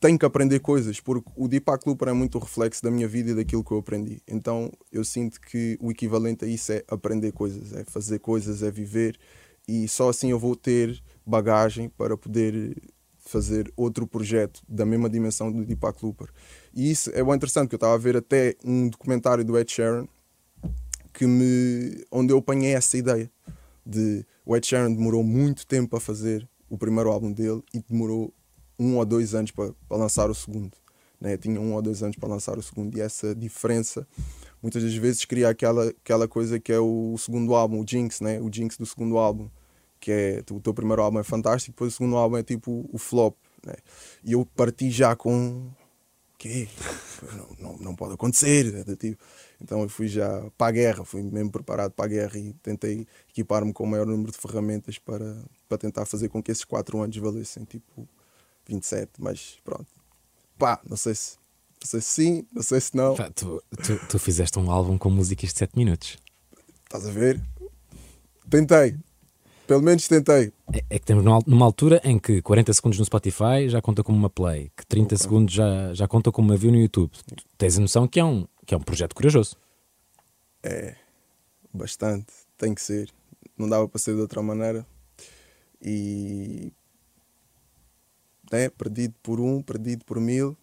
[0.00, 3.32] tenho que aprender coisas, porque o Deepak Looper é muito o reflexo da minha vida
[3.32, 4.22] e daquilo que eu aprendi.
[4.26, 8.70] Então eu sinto que o equivalente a isso é aprender coisas, é fazer coisas, é
[8.70, 9.18] viver,
[9.70, 12.76] e só assim eu vou ter bagagem para poder
[13.18, 16.28] fazer outro projeto da mesma dimensão do Deepak Looper.
[16.74, 19.70] E isso é bem interessante, que eu estava a ver até um documentário do Ed
[19.70, 20.08] Sheeran
[21.14, 23.30] que me, onde eu apanhei essa ideia
[23.86, 28.34] de o Ed Sheeran demorou muito tempo a fazer o primeiro álbum dele e demorou
[28.76, 30.76] um ou dois anos para, para lançar o segundo.
[31.20, 31.36] Né?
[31.36, 34.04] Tinha um ou dois anos para lançar o segundo e essa diferença
[34.60, 38.40] muitas das vezes cria aquela, aquela coisa que é o segundo álbum, o Jinx, né?
[38.40, 39.48] o Jinx do segundo álbum,
[40.00, 42.98] que é o teu primeiro álbum é fantástico, depois o segundo álbum é tipo o
[42.98, 43.36] flop.
[43.66, 43.74] Né?
[44.24, 45.72] E eu parti já com o
[46.38, 46.66] quê?
[47.36, 48.72] Não, não, não pode acontecer.
[48.72, 48.96] né?
[48.96, 49.22] Tipo,
[49.60, 53.06] então eu fui já para a guerra, fui mesmo preparado para a guerra e tentei
[53.28, 55.36] equipar-me com o maior número de ferramentas para,
[55.68, 58.08] para tentar fazer com que esses quatro anos valessem tipo
[58.66, 59.86] 27, mas pronto.
[60.58, 61.36] Pá, não sei se,
[61.82, 63.14] não sei se sim, não sei se não.
[63.14, 66.16] Tu, tu- tu fizeste um álbum com músicas de 7 minutos.
[66.84, 67.38] Estás a ver?
[68.48, 68.96] Tentei.
[69.70, 70.52] Pelo menos tentei.
[70.72, 74.18] É, é que temos numa, altura em que 40 segundos no Spotify já conta como
[74.18, 77.12] uma play, que 30 segundos já, já conta como uma view no YouTube.
[77.12, 79.56] Tu tens a noção que é um, que é um projeto corajoso.
[80.60, 80.96] É,
[81.72, 82.32] bastante.
[82.58, 83.10] Tem que ser.
[83.56, 84.84] Não dava para ser de outra maneira.
[85.80, 86.72] E.
[88.50, 90.56] É, perdido por um, perdido por mil.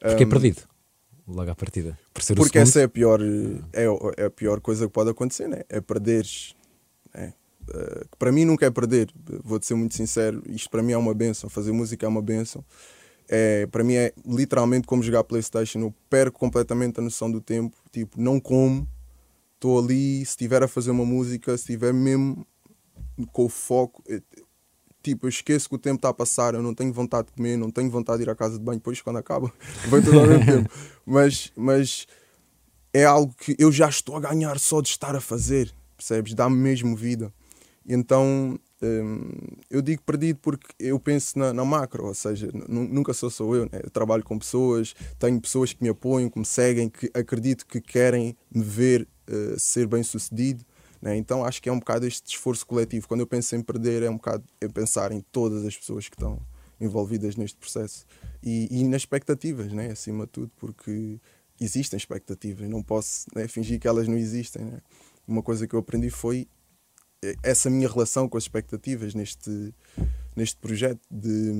[0.00, 0.62] É Ahm, perdido.
[1.24, 1.96] Logo à partida.
[2.12, 3.20] Por Porque essa é a pior,
[3.72, 3.84] é,
[4.16, 5.62] é a pior coisa que pode acontecer, né?
[5.68, 6.56] É perderes.
[7.14, 7.32] né?
[7.74, 9.10] Eh, que para mim nunca é perder,
[9.44, 10.42] vou-te ser muito sincero.
[10.46, 11.48] Isto para mim é uma benção.
[11.50, 12.64] Fazer música é uma benção.
[13.28, 15.80] É, para mim é literalmente como jogar Playstation.
[15.80, 17.76] Eu perco completamente a noção do tempo.
[17.92, 18.88] Tipo, não como,
[19.54, 20.24] estou ali.
[20.24, 22.46] Se estiver a fazer uma música, se estiver mesmo
[23.32, 24.22] com o foco, eh,
[25.02, 26.54] tipo, eu esqueço que o tempo está a passar.
[26.54, 28.78] Eu não tenho vontade de comer, não tenho vontade de ir à casa de banho.
[28.78, 29.52] Depois, quando acaba,
[29.88, 30.70] vem tudo ao mesmo tempo.
[31.04, 32.06] Mas, mas
[32.92, 36.34] é algo que eu já estou a ganhar só de estar a fazer, percebes?
[36.34, 37.32] Dá-me mesmo vida.
[37.88, 39.30] Então hum,
[39.70, 43.44] eu digo perdido porque eu penso na, na macro, ou seja, nu- nunca sou só
[43.54, 43.80] eu, né?
[43.82, 47.80] eu trabalho com pessoas, tenho pessoas que me apoiam, que me seguem, que acredito que
[47.80, 50.64] querem me ver eh, ser bem sucedido.
[51.00, 51.16] Né?
[51.16, 53.08] Então acho que é um bocado este esforço coletivo.
[53.08, 56.14] Quando eu penso em perder, é um bocado é pensar em todas as pessoas que
[56.14, 56.38] estão
[56.80, 58.04] envolvidas neste processo
[58.42, 59.90] e, e nas expectativas, né?
[59.90, 61.18] acima de tudo, porque
[61.60, 64.64] existem expectativas, não posso né, fingir que elas não existem.
[64.64, 64.80] Né?
[65.26, 66.46] Uma coisa que eu aprendi foi
[67.42, 69.74] essa minha relação com as expectativas neste,
[70.36, 71.52] neste projeto, de,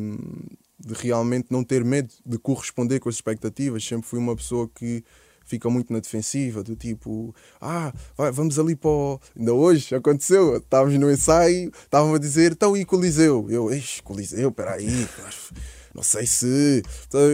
[0.79, 3.85] de realmente não ter medo de corresponder com as expectativas.
[3.85, 5.05] Sempre fui uma pessoa que
[5.45, 9.21] fica muito na defensiva, do tipo, ah, vai, vamos ali para o...
[9.37, 13.47] Ainda hoje aconteceu, estávamos no ensaio, estavam a dizer, então e Coliseu?
[13.49, 14.87] Eu, ixi, Coliseu, peraí,
[15.99, 16.83] não sei se.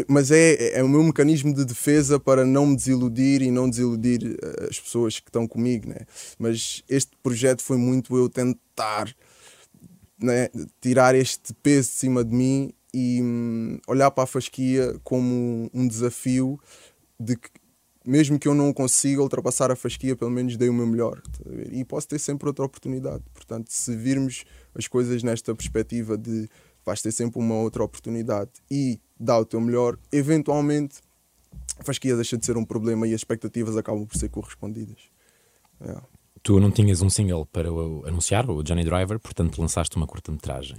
[0.08, 4.36] Mas é, é o meu mecanismo de defesa para não me desiludir e não desiludir
[4.42, 6.06] eh, as pessoas que estão comigo, né?
[6.38, 9.14] Mas este projeto foi muito eu tentar
[10.18, 10.48] né,
[10.80, 15.86] tirar este peso de cima de mim e hum, olhar para a fasquia como um
[15.86, 16.58] desafio
[17.20, 17.50] de que,
[18.06, 21.20] mesmo que eu não consiga ultrapassar a fasquia, pelo menos dei o meu melhor.
[21.20, 21.50] tá?
[21.70, 23.22] E posso ter sempre outra oportunidade.
[23.34, 26.48] Portanto, se virmos as coisas nesta perspectiva de
[26.84, 31.00] vais ter sempre uma outra oportunidade e dá o teu melhor, eventualmente
[31.78, 35.10] a fasquia deixa de ser um problema e as expectativas acabam por ser correspondidas.
[35.80, 35.96] É.
[36.42, 40.76] Tu não tinhas um single para o anunciar, o Johnny Driver, portanto lançaste uma curta-metragem.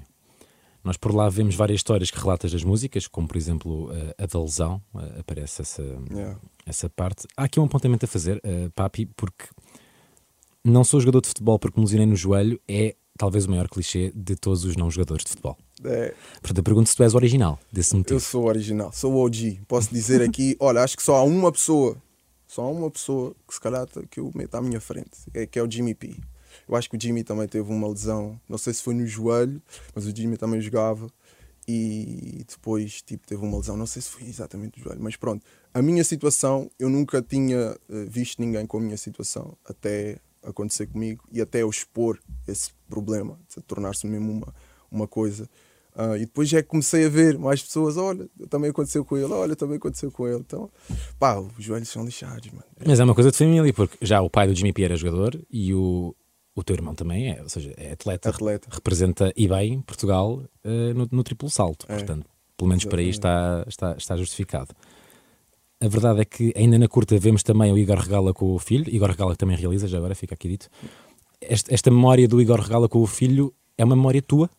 [0.83, 3.89] Nós por lá vemos várias histórias que relatas das músicas, como por exemplo
[4.19, 6.39] a, a da lesão, eh, aparece essa, Yeah.
[6.65, 7.27] essa parte.
[7.35, 9.45] Há aqui um apontamento a fazer, eh, Papi, porque
[10.63, 14.11] não sou jogador de futebol porque me lesionei no joelho, é talvez o maior clichê
[14.15, 15.57] de todos os não jogadores de futebol.
[15.83, 18.15] É, Portanto, eu pergunto se tu és original desse motivo.
[18.15, 19.61] eu sou original, sou o OG.
[19.67, 21.97] Posso dizer aqui, olha, acho que só há uma pessoa,
[22.47, 25.45] só há uma pessoa que se calhar tá- que eu meto à minha frente, é,
[25.45, 26.15] que é o Jimmy P.
[26.67, 29.61] Eu acho que o Jimmy também teve uma lesão, não sei se foi no joelho,
[29.93, 31.07] mas o Jimmy também jogava
[31.67, 35.43] e depois tipo, teve uma lesão, não sei se foi exatamente no joelho, mas pronto.
[35.73, 40.87] A minha situação, eu nunca tinha eh, visto ninguém com a minha situação até acontecer
[40.87, 44.53] comigo e até eu expor esse problema, tornar-se mesmo uma,
[44.91, 45.49] uma coisa.
[45.95, 49.31] Ah, e depois é que comecei a ver mais pessoas, olha, também aconteceu com ele,
[49.31, 50.39] olha, também aconteceu com ele.
[50.39, 50.69] Então,
[51.17, 52.65] pá, os joelhos são lixados, mano.
[52.85, 55.39] Mas é uma coisa de família, porque já o pai do Jimmy P era jogador
[55.49, 56.13] e o,
[56.53, 58.29] o teu irmão também é, ou seja, é atleta.
[58.29, 58.67] Atleta.
[58.69, 61.85] Representa e bem Portugal eh, no, no triplo salto.
[61.87, 61.95] É.
[61.95, 62.27] Portanto,
[62.57, 64.73] pelo menos por aí está, está, está justificado.
[65.81, 68.85] A verdade é que ainda na curta vemos também o Igor Regala com o filho.
[68.87, 70.69] Igor Regala que também realiza, já agora fica aqui dito.
[71.41, 74.49] Esta, esta memória do Igor Regala com o filho é uma memória tua?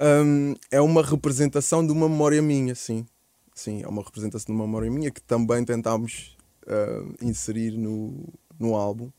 [0.00, 3.06] Hum, é uma representação de uma memória minha, sim.
[3.54, 6.36] Sim, é uma representação de uma memória minha que também tentámos
[6.66, 9.10] ah, inserir no, no álbum.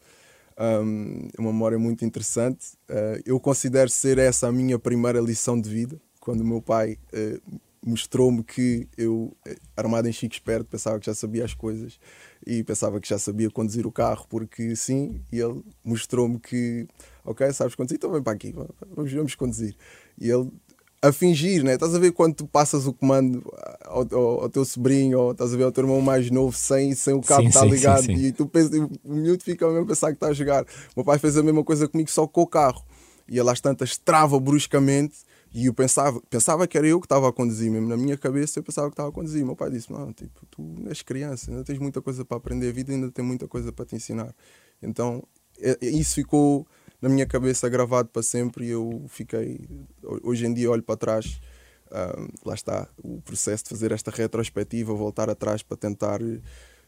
[0.57, 2.73] Hum, é uma memória muito interessante.
[2.89, 5.99] Ah, eu considero ser essa a minha primeira lição de vida.
[6.19, 7.39] Quando o meu pai ah,
[7.85, 11.99] mostrou-me que eu, eh, armado em chico esperto, pensava que já sabia as coisas
[12.45, 16.87] e pensava que já sabia conduzir o carro, porque sim, e ele mostrou-me que,
[17.23, 18.51] ok, sabes conduzir, então vem para aqui,
[18.95, 19.75] vamos, vamos conduzir.
[20.19, 20.49] E ele
[21.01, 21.75] a fingir, né?
[21.75, 23.43] Estás a ver quando tu passas o comando
[23.83, 26.95] ao, ao- ao teu sobrinho ou estás a ver ao teu irmão mais novo sem,
[26.95, 28.15] sem o cabo Sim, estar sim, ligado sim.
[28.15, 28.71] e tu pensas,
[29.03, 30.63] o miúdo fica mesmo a pensar que está a jogar.
[30.63, 30.67] O
[30.97, 32.83] meu pai fez a mesma coisa comigo só com o carro
[33.27, 35.17] e ele às tantas trava bruscamente
[35.55, 38.59] e eu pensava, pensava que era eu que estava a conduzir mesmo na minha cabeça
[38.59, 39.45] eu pensava que estava a conduzir.
[39.45, 42.73] Meu pai disse: Não, tipo, tu és criança, ainda tens muita coisa para aprender, a
[42.73, 44.35] vida ainda tem muita coisa para te ensinar.
[44.83, 45.23] Então
[45.57, 46.67] é- é- isso ficou
[47.01, 49.65] na minha cabeça gravado para sempre e eu fiquei.
[50.23, 51.39] Hoje em dia olho para trás,
[51.89, 56.19] ah, lá está o processo de fazer esta retrospectiva, voltar atrás para tentar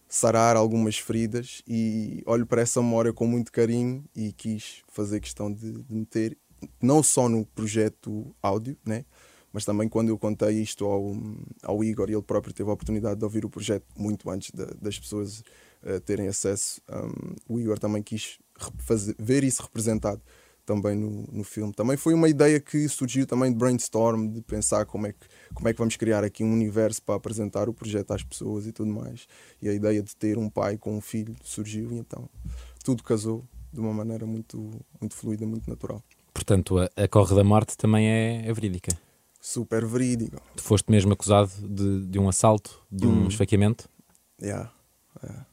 [0.09, 5.49] sarar algumas feridas e olho para essa memória com muito carinho e quis fazer questão
[5.53, 6.37] de, de meter,
[6.81, 9.05] não só no projeto áudio, né?
[9.53, 11.15] mas também quando eu contei isto ao,
[11.63, 14.99] ao Igor ele próprio teve a oportunidade de ouvir o projeto muito antes da- das
[14.99, 15.41] pessoas
[15.83, 18.37] eh, terem acesso, um, o Igor também quis
[18.79, 20.21] fazer- ver isso representado
[20.65, 21.71] também no, no filme.
[21.73, 25.67] Também foi uma ideia que surgiu também de brainstorm, de pensar como é, que, como
[25.69, 28.91] é que vamos criar aqui um universo para apresentar o projeto às pessoas e tudo
[28.91, 29.27] mais.
[29.61, 32.27] E a ideia de ter um pai com um filho surgiu e então
[32.83, 36.03] tudo casou de uma maneira muito, muito fluida, muito natural.
[36.47, 38.97] Portanto, a, a Corre da Morte também é, é verídica.
[39.41, 40.41] Super verídico.
[40.55, 43.27] Tu foste mesmo acusado de, de um assalto, de um Hum.
[43.27, 43.89] esfaqueamento.
[44.41, 44.71] Yeah.
[45.21, 45.45] yeah.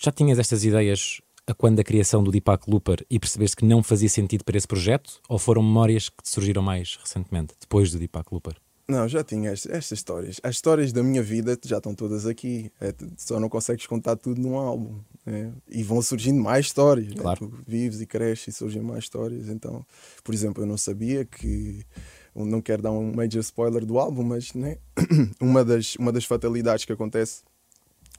[0.00, 3.82] Já tinhas estas ideias a quando da criação do Deepak Looper e percebeste que não
[3.82, 5.20] fazia sentido para esse projeto?
[5.28, 8.56] Ou foram memórias que te surgiram mais recentemente, depois do Deepak Looper?
[8.90, 10.40] Não, já tinha estas, histórias.
[10.42, 12.72] As histórias da minha vida já estão todas aqui.
[12.80, 14.98] É, só não consegues contar tudo num álbum.
[15.26, 15.52] né?
[15.68, 17.08] E vão surgindo mais histórias.
[17.08, 17.20] né?
[17.20, 17.38] Claro.
[17.38, 19.50] Tu vives e cresces e surgem mais histórias.
[19.50, 19.84] Então,
[20.24, 21.84] por exemplo, eu não sabia que.
[22.34, 24.78] Não quero dar um major spoiler do álbum, mas né?
[25.40, 27.42] uma, das, uma das fatalidades que acontece,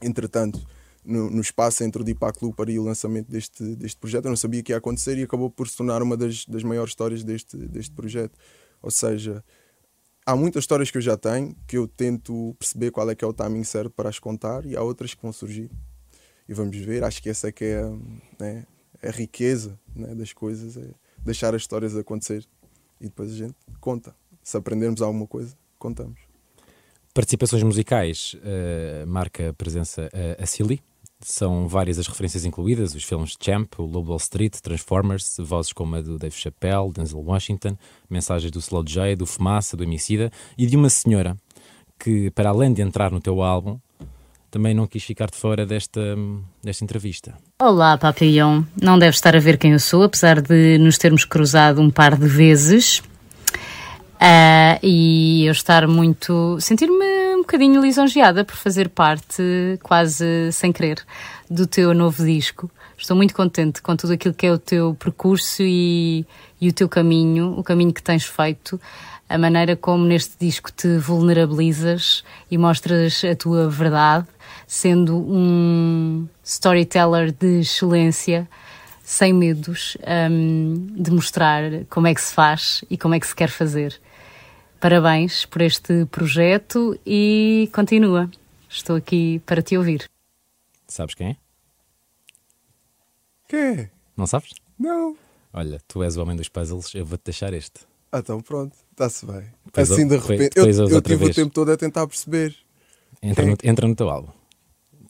[0.02, 0.60] entretanto,
[1.04, 4.36] no, no espaço entre o Deepak Looper e o lançamento deste, deste projeto, eu não
[4.36, 7.56] sabia que ia acontecer e acabou por se tornar uma das, das maiores histórias deste,
[7.56, 8.38] deste projeto.
[8.82, 9.42] Ou seja,
[10.24, 13.28] há muitas histórias que eu já tenho que eu tento perceber qual é que é
[13.28, 15.70] o timing certo para as contar e há outras que vão surgir.
[16.48, 17.90] E vamos ver, acho que essa é que é a,
[18.38, 18.66] né,
[19.02, 22.44] a riqueza né, das coisas, é deixar as histórias acontecer
[23.00, 24.14] e depois a gente conta.
[24.42, 26.18] Se aprendermos alguma coisa, contamos.
[27.12, 30.82] Participações musicais, eh, marca a presença a, a Silly.
[31.22, 35.96] São várias as referências incluídas, os filmes Champ, o Lobo Wall Street, Transformers, vozes como
[35.96, 37.76] a do Dave Chappelle, Denzel Washington,
[38.08, 41.36] mensagens do Slow J, do Fumaça, do Emicida e de uma senhora
[41.98, 43.78] que, para além de entrar no teu álbum,
[44.50, 46.00] também não quis ficar de fora desta,
[46.62, 47.34] desta entrevista.
[47.60, 48.64] Olá, Papillon.
[48.80, 52.16] Não deve estar a ver quem eu sou, apesar de nos termos cruzado um par
[52.16, 53.02] de vezes.
[54.18, 56.58] Ah, e eu estar muito.
[56.60, 61.02] sentir-me um bocadinho lisonjeada por fazer parte, quase sem querer,
[61.50, 62.70] do teu novo disco.
[62.98, 66.26] Estou muito contente com tudo aquilo que é o teu percurso e,
[66.60, 68.78] e o teu caminho, o caminho que tens feito,
[69.26, 74.26] a maneira como neste disco te vulnerabilizas e mostras a tua verdade,
[74.66, 78.46] sendo um storyteller de excelência
[79.02, 79.96] sem medos
[80.30, 83.98] hum, de mostrar como é que se faz e como é que se quer fazer.
[84.80, 88.30] Parabéns por este projeto e continua.
[88.68, 90.08] Estou aqui para te ouvir.
[90.88, 91.36] Sabes quem é?
[93.48, 93.90] Que?
[94.16, 94.50] Não sabes?
[94.78, 95.16] Não.
[95.52, 97.80] Olha, tu és o homem dos puzzles, eu vou-te deixar este.
[98.12, 99.44] Ah, então pronto, está-se bem.
[99.66, 100.56] Depois assim de repente.
[100.56, 101.30] Eu, eu tive vez.
[101.30, 102.56] o tempo todo a tentar perceber.
[103.22, 103.52] Entra, Quem?
[103.52, 104.32] no, entra no teu álbum.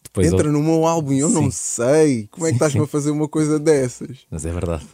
[0.03, 1.51] Depois Entra ou- no meu álbum e eu não Sim.
[1.53, 2.27] sei.
[2.29, 4.27] Como é que estás-me a fazer uma coisa dessas?
[4.31, 4.87] Mas é verdade.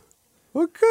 [0.52, 0.86] Ok.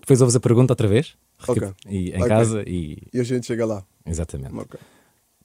[0.00, 1.16] Depois ouves a pergunta outra vez.
[1.48, 1.54] Ok.
[1.62, 2.28] Recap- E, em Ok.
[2.28, 2.98] casa e.
[3.12, 3.84] E a gente chega lá.
[4.06, 4.54] Exatamente.
[4.54, 4.78] Ok.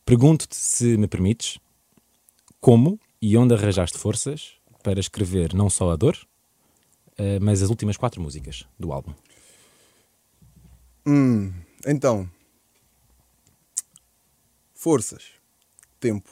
[0.06, 1.58] Pergunto-te se me permites
[2.62, 4.54] como e onde arranjaste forças
[4.84, 6.16] para escrever não só a dor,
[7.18, 9.14] eh, mas as últimas quatro músicas do álbum.
[11.08, 11.54] Hum,
[11.88, 12.30] então.
[14.74, 15.24] Forças.
[16.00, 16.30] Tempo.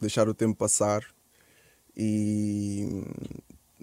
[0.00, 1.04] Deixar o tempo passar
[1.96, 3.04] e hum,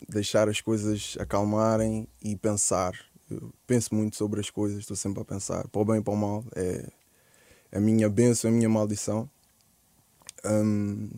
[0.09, 2.93] deixar as coisas acalmarem e pensar.
[3.67, 6.17] Penso muito sobre as coisas, estou sempre a pensar, para o bem e para o
[6.17, 6.43] mal.
[6.55, 6.89] É
[7.71, 9.29] a minha bênção, a minha maldição.
[10.45, 11.09] Hum,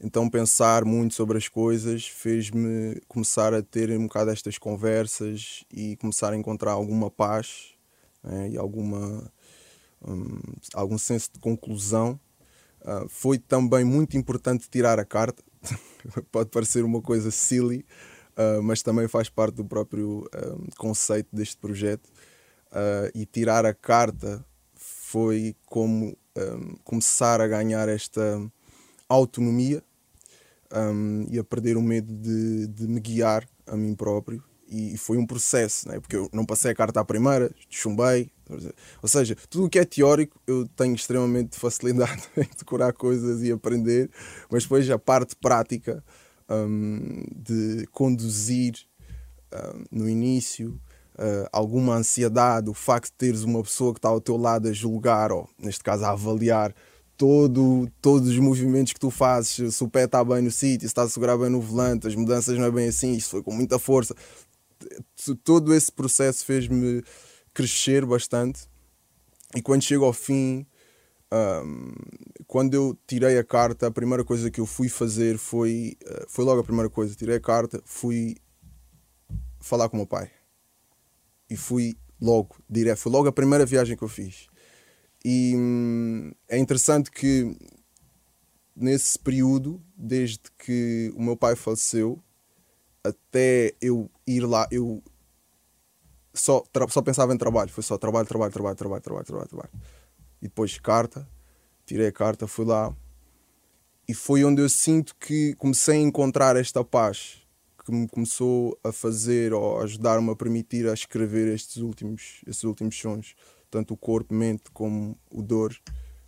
[0.00, 5.96] então pensar muito sobre as coisas fez-me começar a ter um bocado estas conversas e
[5.96, 7.74] começar a encontrar alguma paz
[8.22, 9.30] né, e alguma
[10.06, 10.38] hum,
[10.74, 12.18] algum senso de conclusão.
[12.84, 15.42] Ah, foi também muito importante tirar a carta.
[16.30, 17.84] Pode parecer uma coisa silly,
[18.36, 22.08] ah, mas também faz parte do próprio ah, conceito deste projeto.
[22.70, 24.44] Ah, e tirar a carta
[24.74, 28.40] foi como ah, começar a ganhar esta
[29.08, 29.82] autonomia
[30.72, 34.42] um, e a perder o medo de, de me guiar a mim próprio.
[34.68, 36.00] E, e foi um processo, né?
[36.00, 38.30] porque eu não passei a carta à primeira, chumbei.
[39.02, 43.50] Ou seja, tudo o que é teórico eu tenho extremamente facilidade em decorar coisas e
[43.50, 44.10] aprender,
[44.50, 46.02] mas depois a parte prática
[46.48, 48.74] um, de conduzir
[49.52, 50.80] um, no início.
[51.18, 54.72] uh, alguma ansiedade, o facto de teres uma pessoa que está ao teu lado a
[54.72, 56.74] julgar, ou neste caso a avaliar
[57.16, 60.86] todo, todos os movimentos que tu fazes, se o pé está bem no sítio, se
[60.86, 63.52] está a segurar bem no volante, as mudanças não é bem assim, isto foi com
[63.52, 64.14] muita força.
[65.42, 67.02] Todo esse processo fez-me
[67.54, 68.68] crescer bastante.
[69.54, 70.66] E quando chego ao fim,
[71.30, 71.92] ahm,
[72.46, 76.44] quando eu tirei a carta, a primeira coisa que eu fui fazer foi, eh, foi
[76.44, 78.36] logo a primeira coisa, tirei a carta, fui
[79.60, 80.30] falar com o meu pai.
[81.50, 84.48] E fui logo, direto, foi logo a primeira viagem que eu fiz.
[85.24, 87.56] E hum, é interessante que
[88.74, 92.22] nesse período, desde que o meu pai faleceu,
[93.02, 95.02] até eu ir lá, eu
[96.34, 97.70] só, só pensava em trabalho.
[97.70, 99.70] Foi só trabalho, trabalho, trabalho, trabalho, trabalho, trabalho, trabalho.
[100.40, 101.28] E depois carta,
[101.84, 102.94] tirei a carta, fui lá.
[104.08, 107.42] E foi onde eu sinto que comecei a encontrar esta paz
[107.84, 112.98] que me começou a fazer ou ajudar-me a permitir a escrever estes últimos, estes últimos
[112.98, 113.34] sons.
[113.70, 115.76] Tanto o corpo, mente como o dor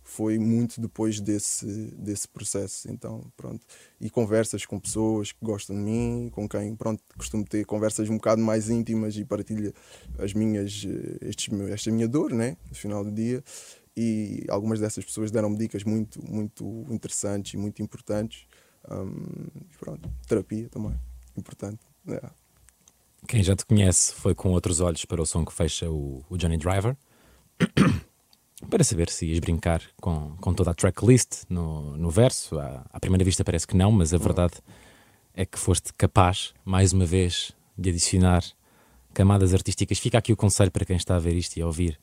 [0.09, 2.91] foi muito depois desse, desse processo.
[2.91, 3.65] Então, pronto.
[4.01, 8.15] E conversas com pessoas que gostam de mim, com quem, pronto, costumo ter conversas um
[8.15, 9.73] bocado mais íntimas e partilho
[10.17, 12.57] as minhas, eh, estes, esta minha dor, né?
[12.69, 13.43] No final do dia.
[14.01, 18.47] E algumas dessas pessoas deram-me dicas muito, muito interessantes e muito importantes.
[18.89, 20.97] E pronto, terapia também,
[21.35, 21.81] importante.
[22.07, 22.29] É.
[23.27, 26.37] Quem já te conhece foi com outros olhos para o som que fecha o, o
[26.37, 26.95] Johnny Driver.
[28.69, 32.57] para saber se ias brincar com, com toda a tracklist no, no verso.
[32.57, 34.53] À, à primeira vista parece que não, mas a verdade
[35.33, 38.45] é que foste capaz, mais uma vez, de adicionar
[39.13, 39.99] camadas artísticas.
[39.99, 41.99] Fica aqui o conselho para quem está a ver isto e a ouvir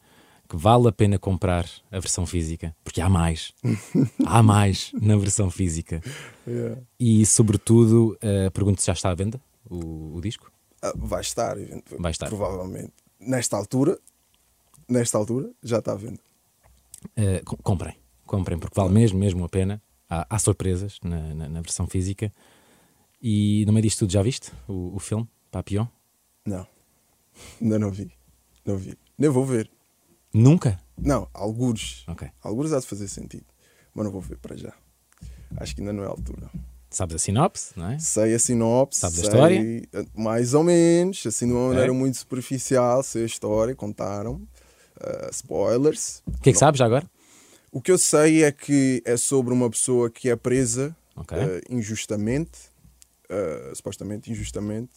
[0.47, 3.53] que vale a pena comprar a versão física, porque há mais.
[4.27, 6.01] há mais na versão física.
[6.47, 6.81] Yeah.
[6.99, 10.51] E, sobretudo, uh, pergunto se já está à venda o, o disco.
[10.83, 11.57] Ah, vai estar,
[11.99, 12.29] Vai estar.
[12.29, 12.93] provavelmente.
[13.19, 13.99] Nesta altura,
[14.89, 16.21] nesta altura, já está à venda.
[17.19, 19.83] Uh, com- comprem, comprem, porque vale mesmo, mesmo a pena.
[20.09, 22.33] Há, há surpresas na, na- na versão física.
[23.21, 25.87] E no meio disto tudo, já viste o, o filme, Papillon?
[26.45, 26.65] Não,
[27.61, 28.13] ainda não vi.
[28.65, 28.97] Não vi.
[29.19, 29.69] Nem vou ver.
[30.37, 30.79] Nunca?
[30.99, 32.05] Não, algures.
[32.07, 32.29] Ok.
[32.43, 33.47] Algures há de fazer sentido.
[33.95, 34.71] Mas não vou ver para já.
[35.57, 36.51] Acho que ainda não é a altura.
[36.91, 37.99] Sabes a sinopse, não é?
[37.99, 39.01] Sei a sinopse.
[39.01, 39.89] Sabes a história?
[40.15, 43.03] Mais ou menos, assim de uma maneira muito superficial.
[43.03, 44.47] Sei a história, contaram.
[45.01, 46.23] Ah, spoilers.
[46.27, 47.09] O que é que sabes já agora?
[47.73, 51.37] O que eu sei é que é sobre uma pessoa que é presa Ok.
[51.37, 52.59] eh, injustamente,
[53.31, 54.93] eh, supostamente injustamente,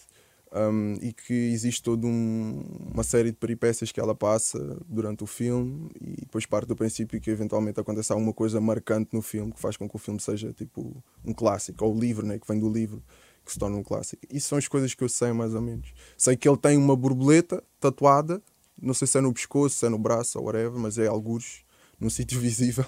[0.54, 5.28] um, e que existe toda um- uma série de peripécias que ela passa durante o
[5.28, 9.60] filme e depois parte do princípio que eventualmente acontece alguma coisa marcante no filme que
[9.60, 12.60] faz com que o filme seja tipo um clássico, ou o livro, né, que vem
[12.60, 13.04] do livro,
[13.46, 14.22] que se torna um clássico.
[14.32, 15.94] Isso são as coisas que eu sei mais ou menos.
[16.18, 18.42] Sei que ele tem uma borboleta tatuada,
[18.82, 21.64] não sei se é no pescoço, se é no braço ou whatever, mas é algures
[22.00, 22.86] num sítio visível.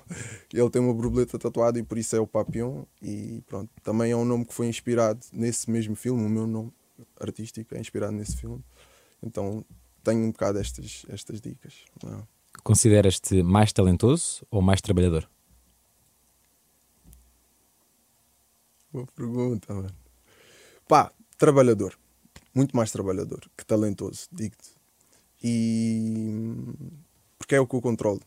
[0.54, 2.84] Ele tem uma borboleta tatuada e por isso é o Papillon.
[3.02, 6.24] E pronto, também é um nome que foi inspirado nesse mesmo filme.
[6.26, 6.72] O meu nome
[7.20, 8.64] artístico é inspirado nesse filme.
[9.22, 9.66] Então
[10.04, 11.86] tenho um bocado estas, estas dicas.
[12.06, 12.24] é?
[12.64, 15.30] Consideras-te mais talentoso ou mais trabalhador?
[18.92, 19.96] Boa pergunta, mano.
[20.88, 21.98] Pá, trabalhador.
[22.54, 24.76] Muito mais trabalhador que talentoso, digo-te.
[25.42, 26.54] E.
[27.38, 28.22] Porque é o que eu controlo.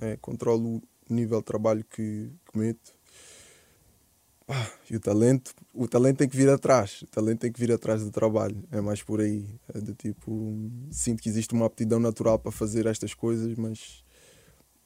[0.00, 2.95] É, controlo o nível de trabalho que, que meto.
[4.46, 7.02] Pá, e o talento, o talento tem que vir atrás.
[7.02, 8.62] O talento tem que vir atrás do trabalho.
[8.70, 9.44] É mais por aí.
[9.74, 10.56] É do tipo.
[10.90, 14.04] Sinto que existe uma aptidão natural para fazer estas coisas, mas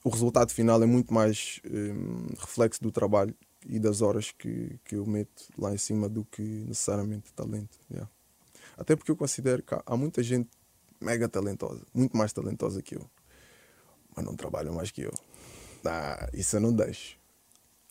[0.03, 3.35] o resultado final é muito mais hum, reflexo do trabalho
[3.67, 7.77] e das horas que, que eu meto lá em cima do que necessariamente talento.
[7.91, 8.09] yeah.
[8.75, 10.49] Até porque eu considero que há- há muita gente
[10.99, 13.07] mega talentosa, muito mais talentosa que eu,
[14.15, 15.13] mas não trabalham mais que eu.
[15.85, 17.15] Ah, isso eu não deixo.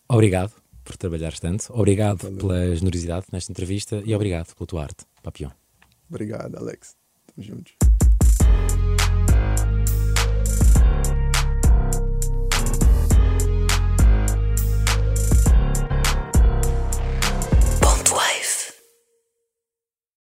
[0.08, 0.52] Obrigado
[0.90, 2.38] por trabalhares tanto, obrigado Valeu.
[2.38, 5.52] pela generosidade nesta entrevista e obrigado pela tua arte, Papião.
[6.08, 6.96] Obrigado, Alex.
[7.28, 8.99] Estamos juntos.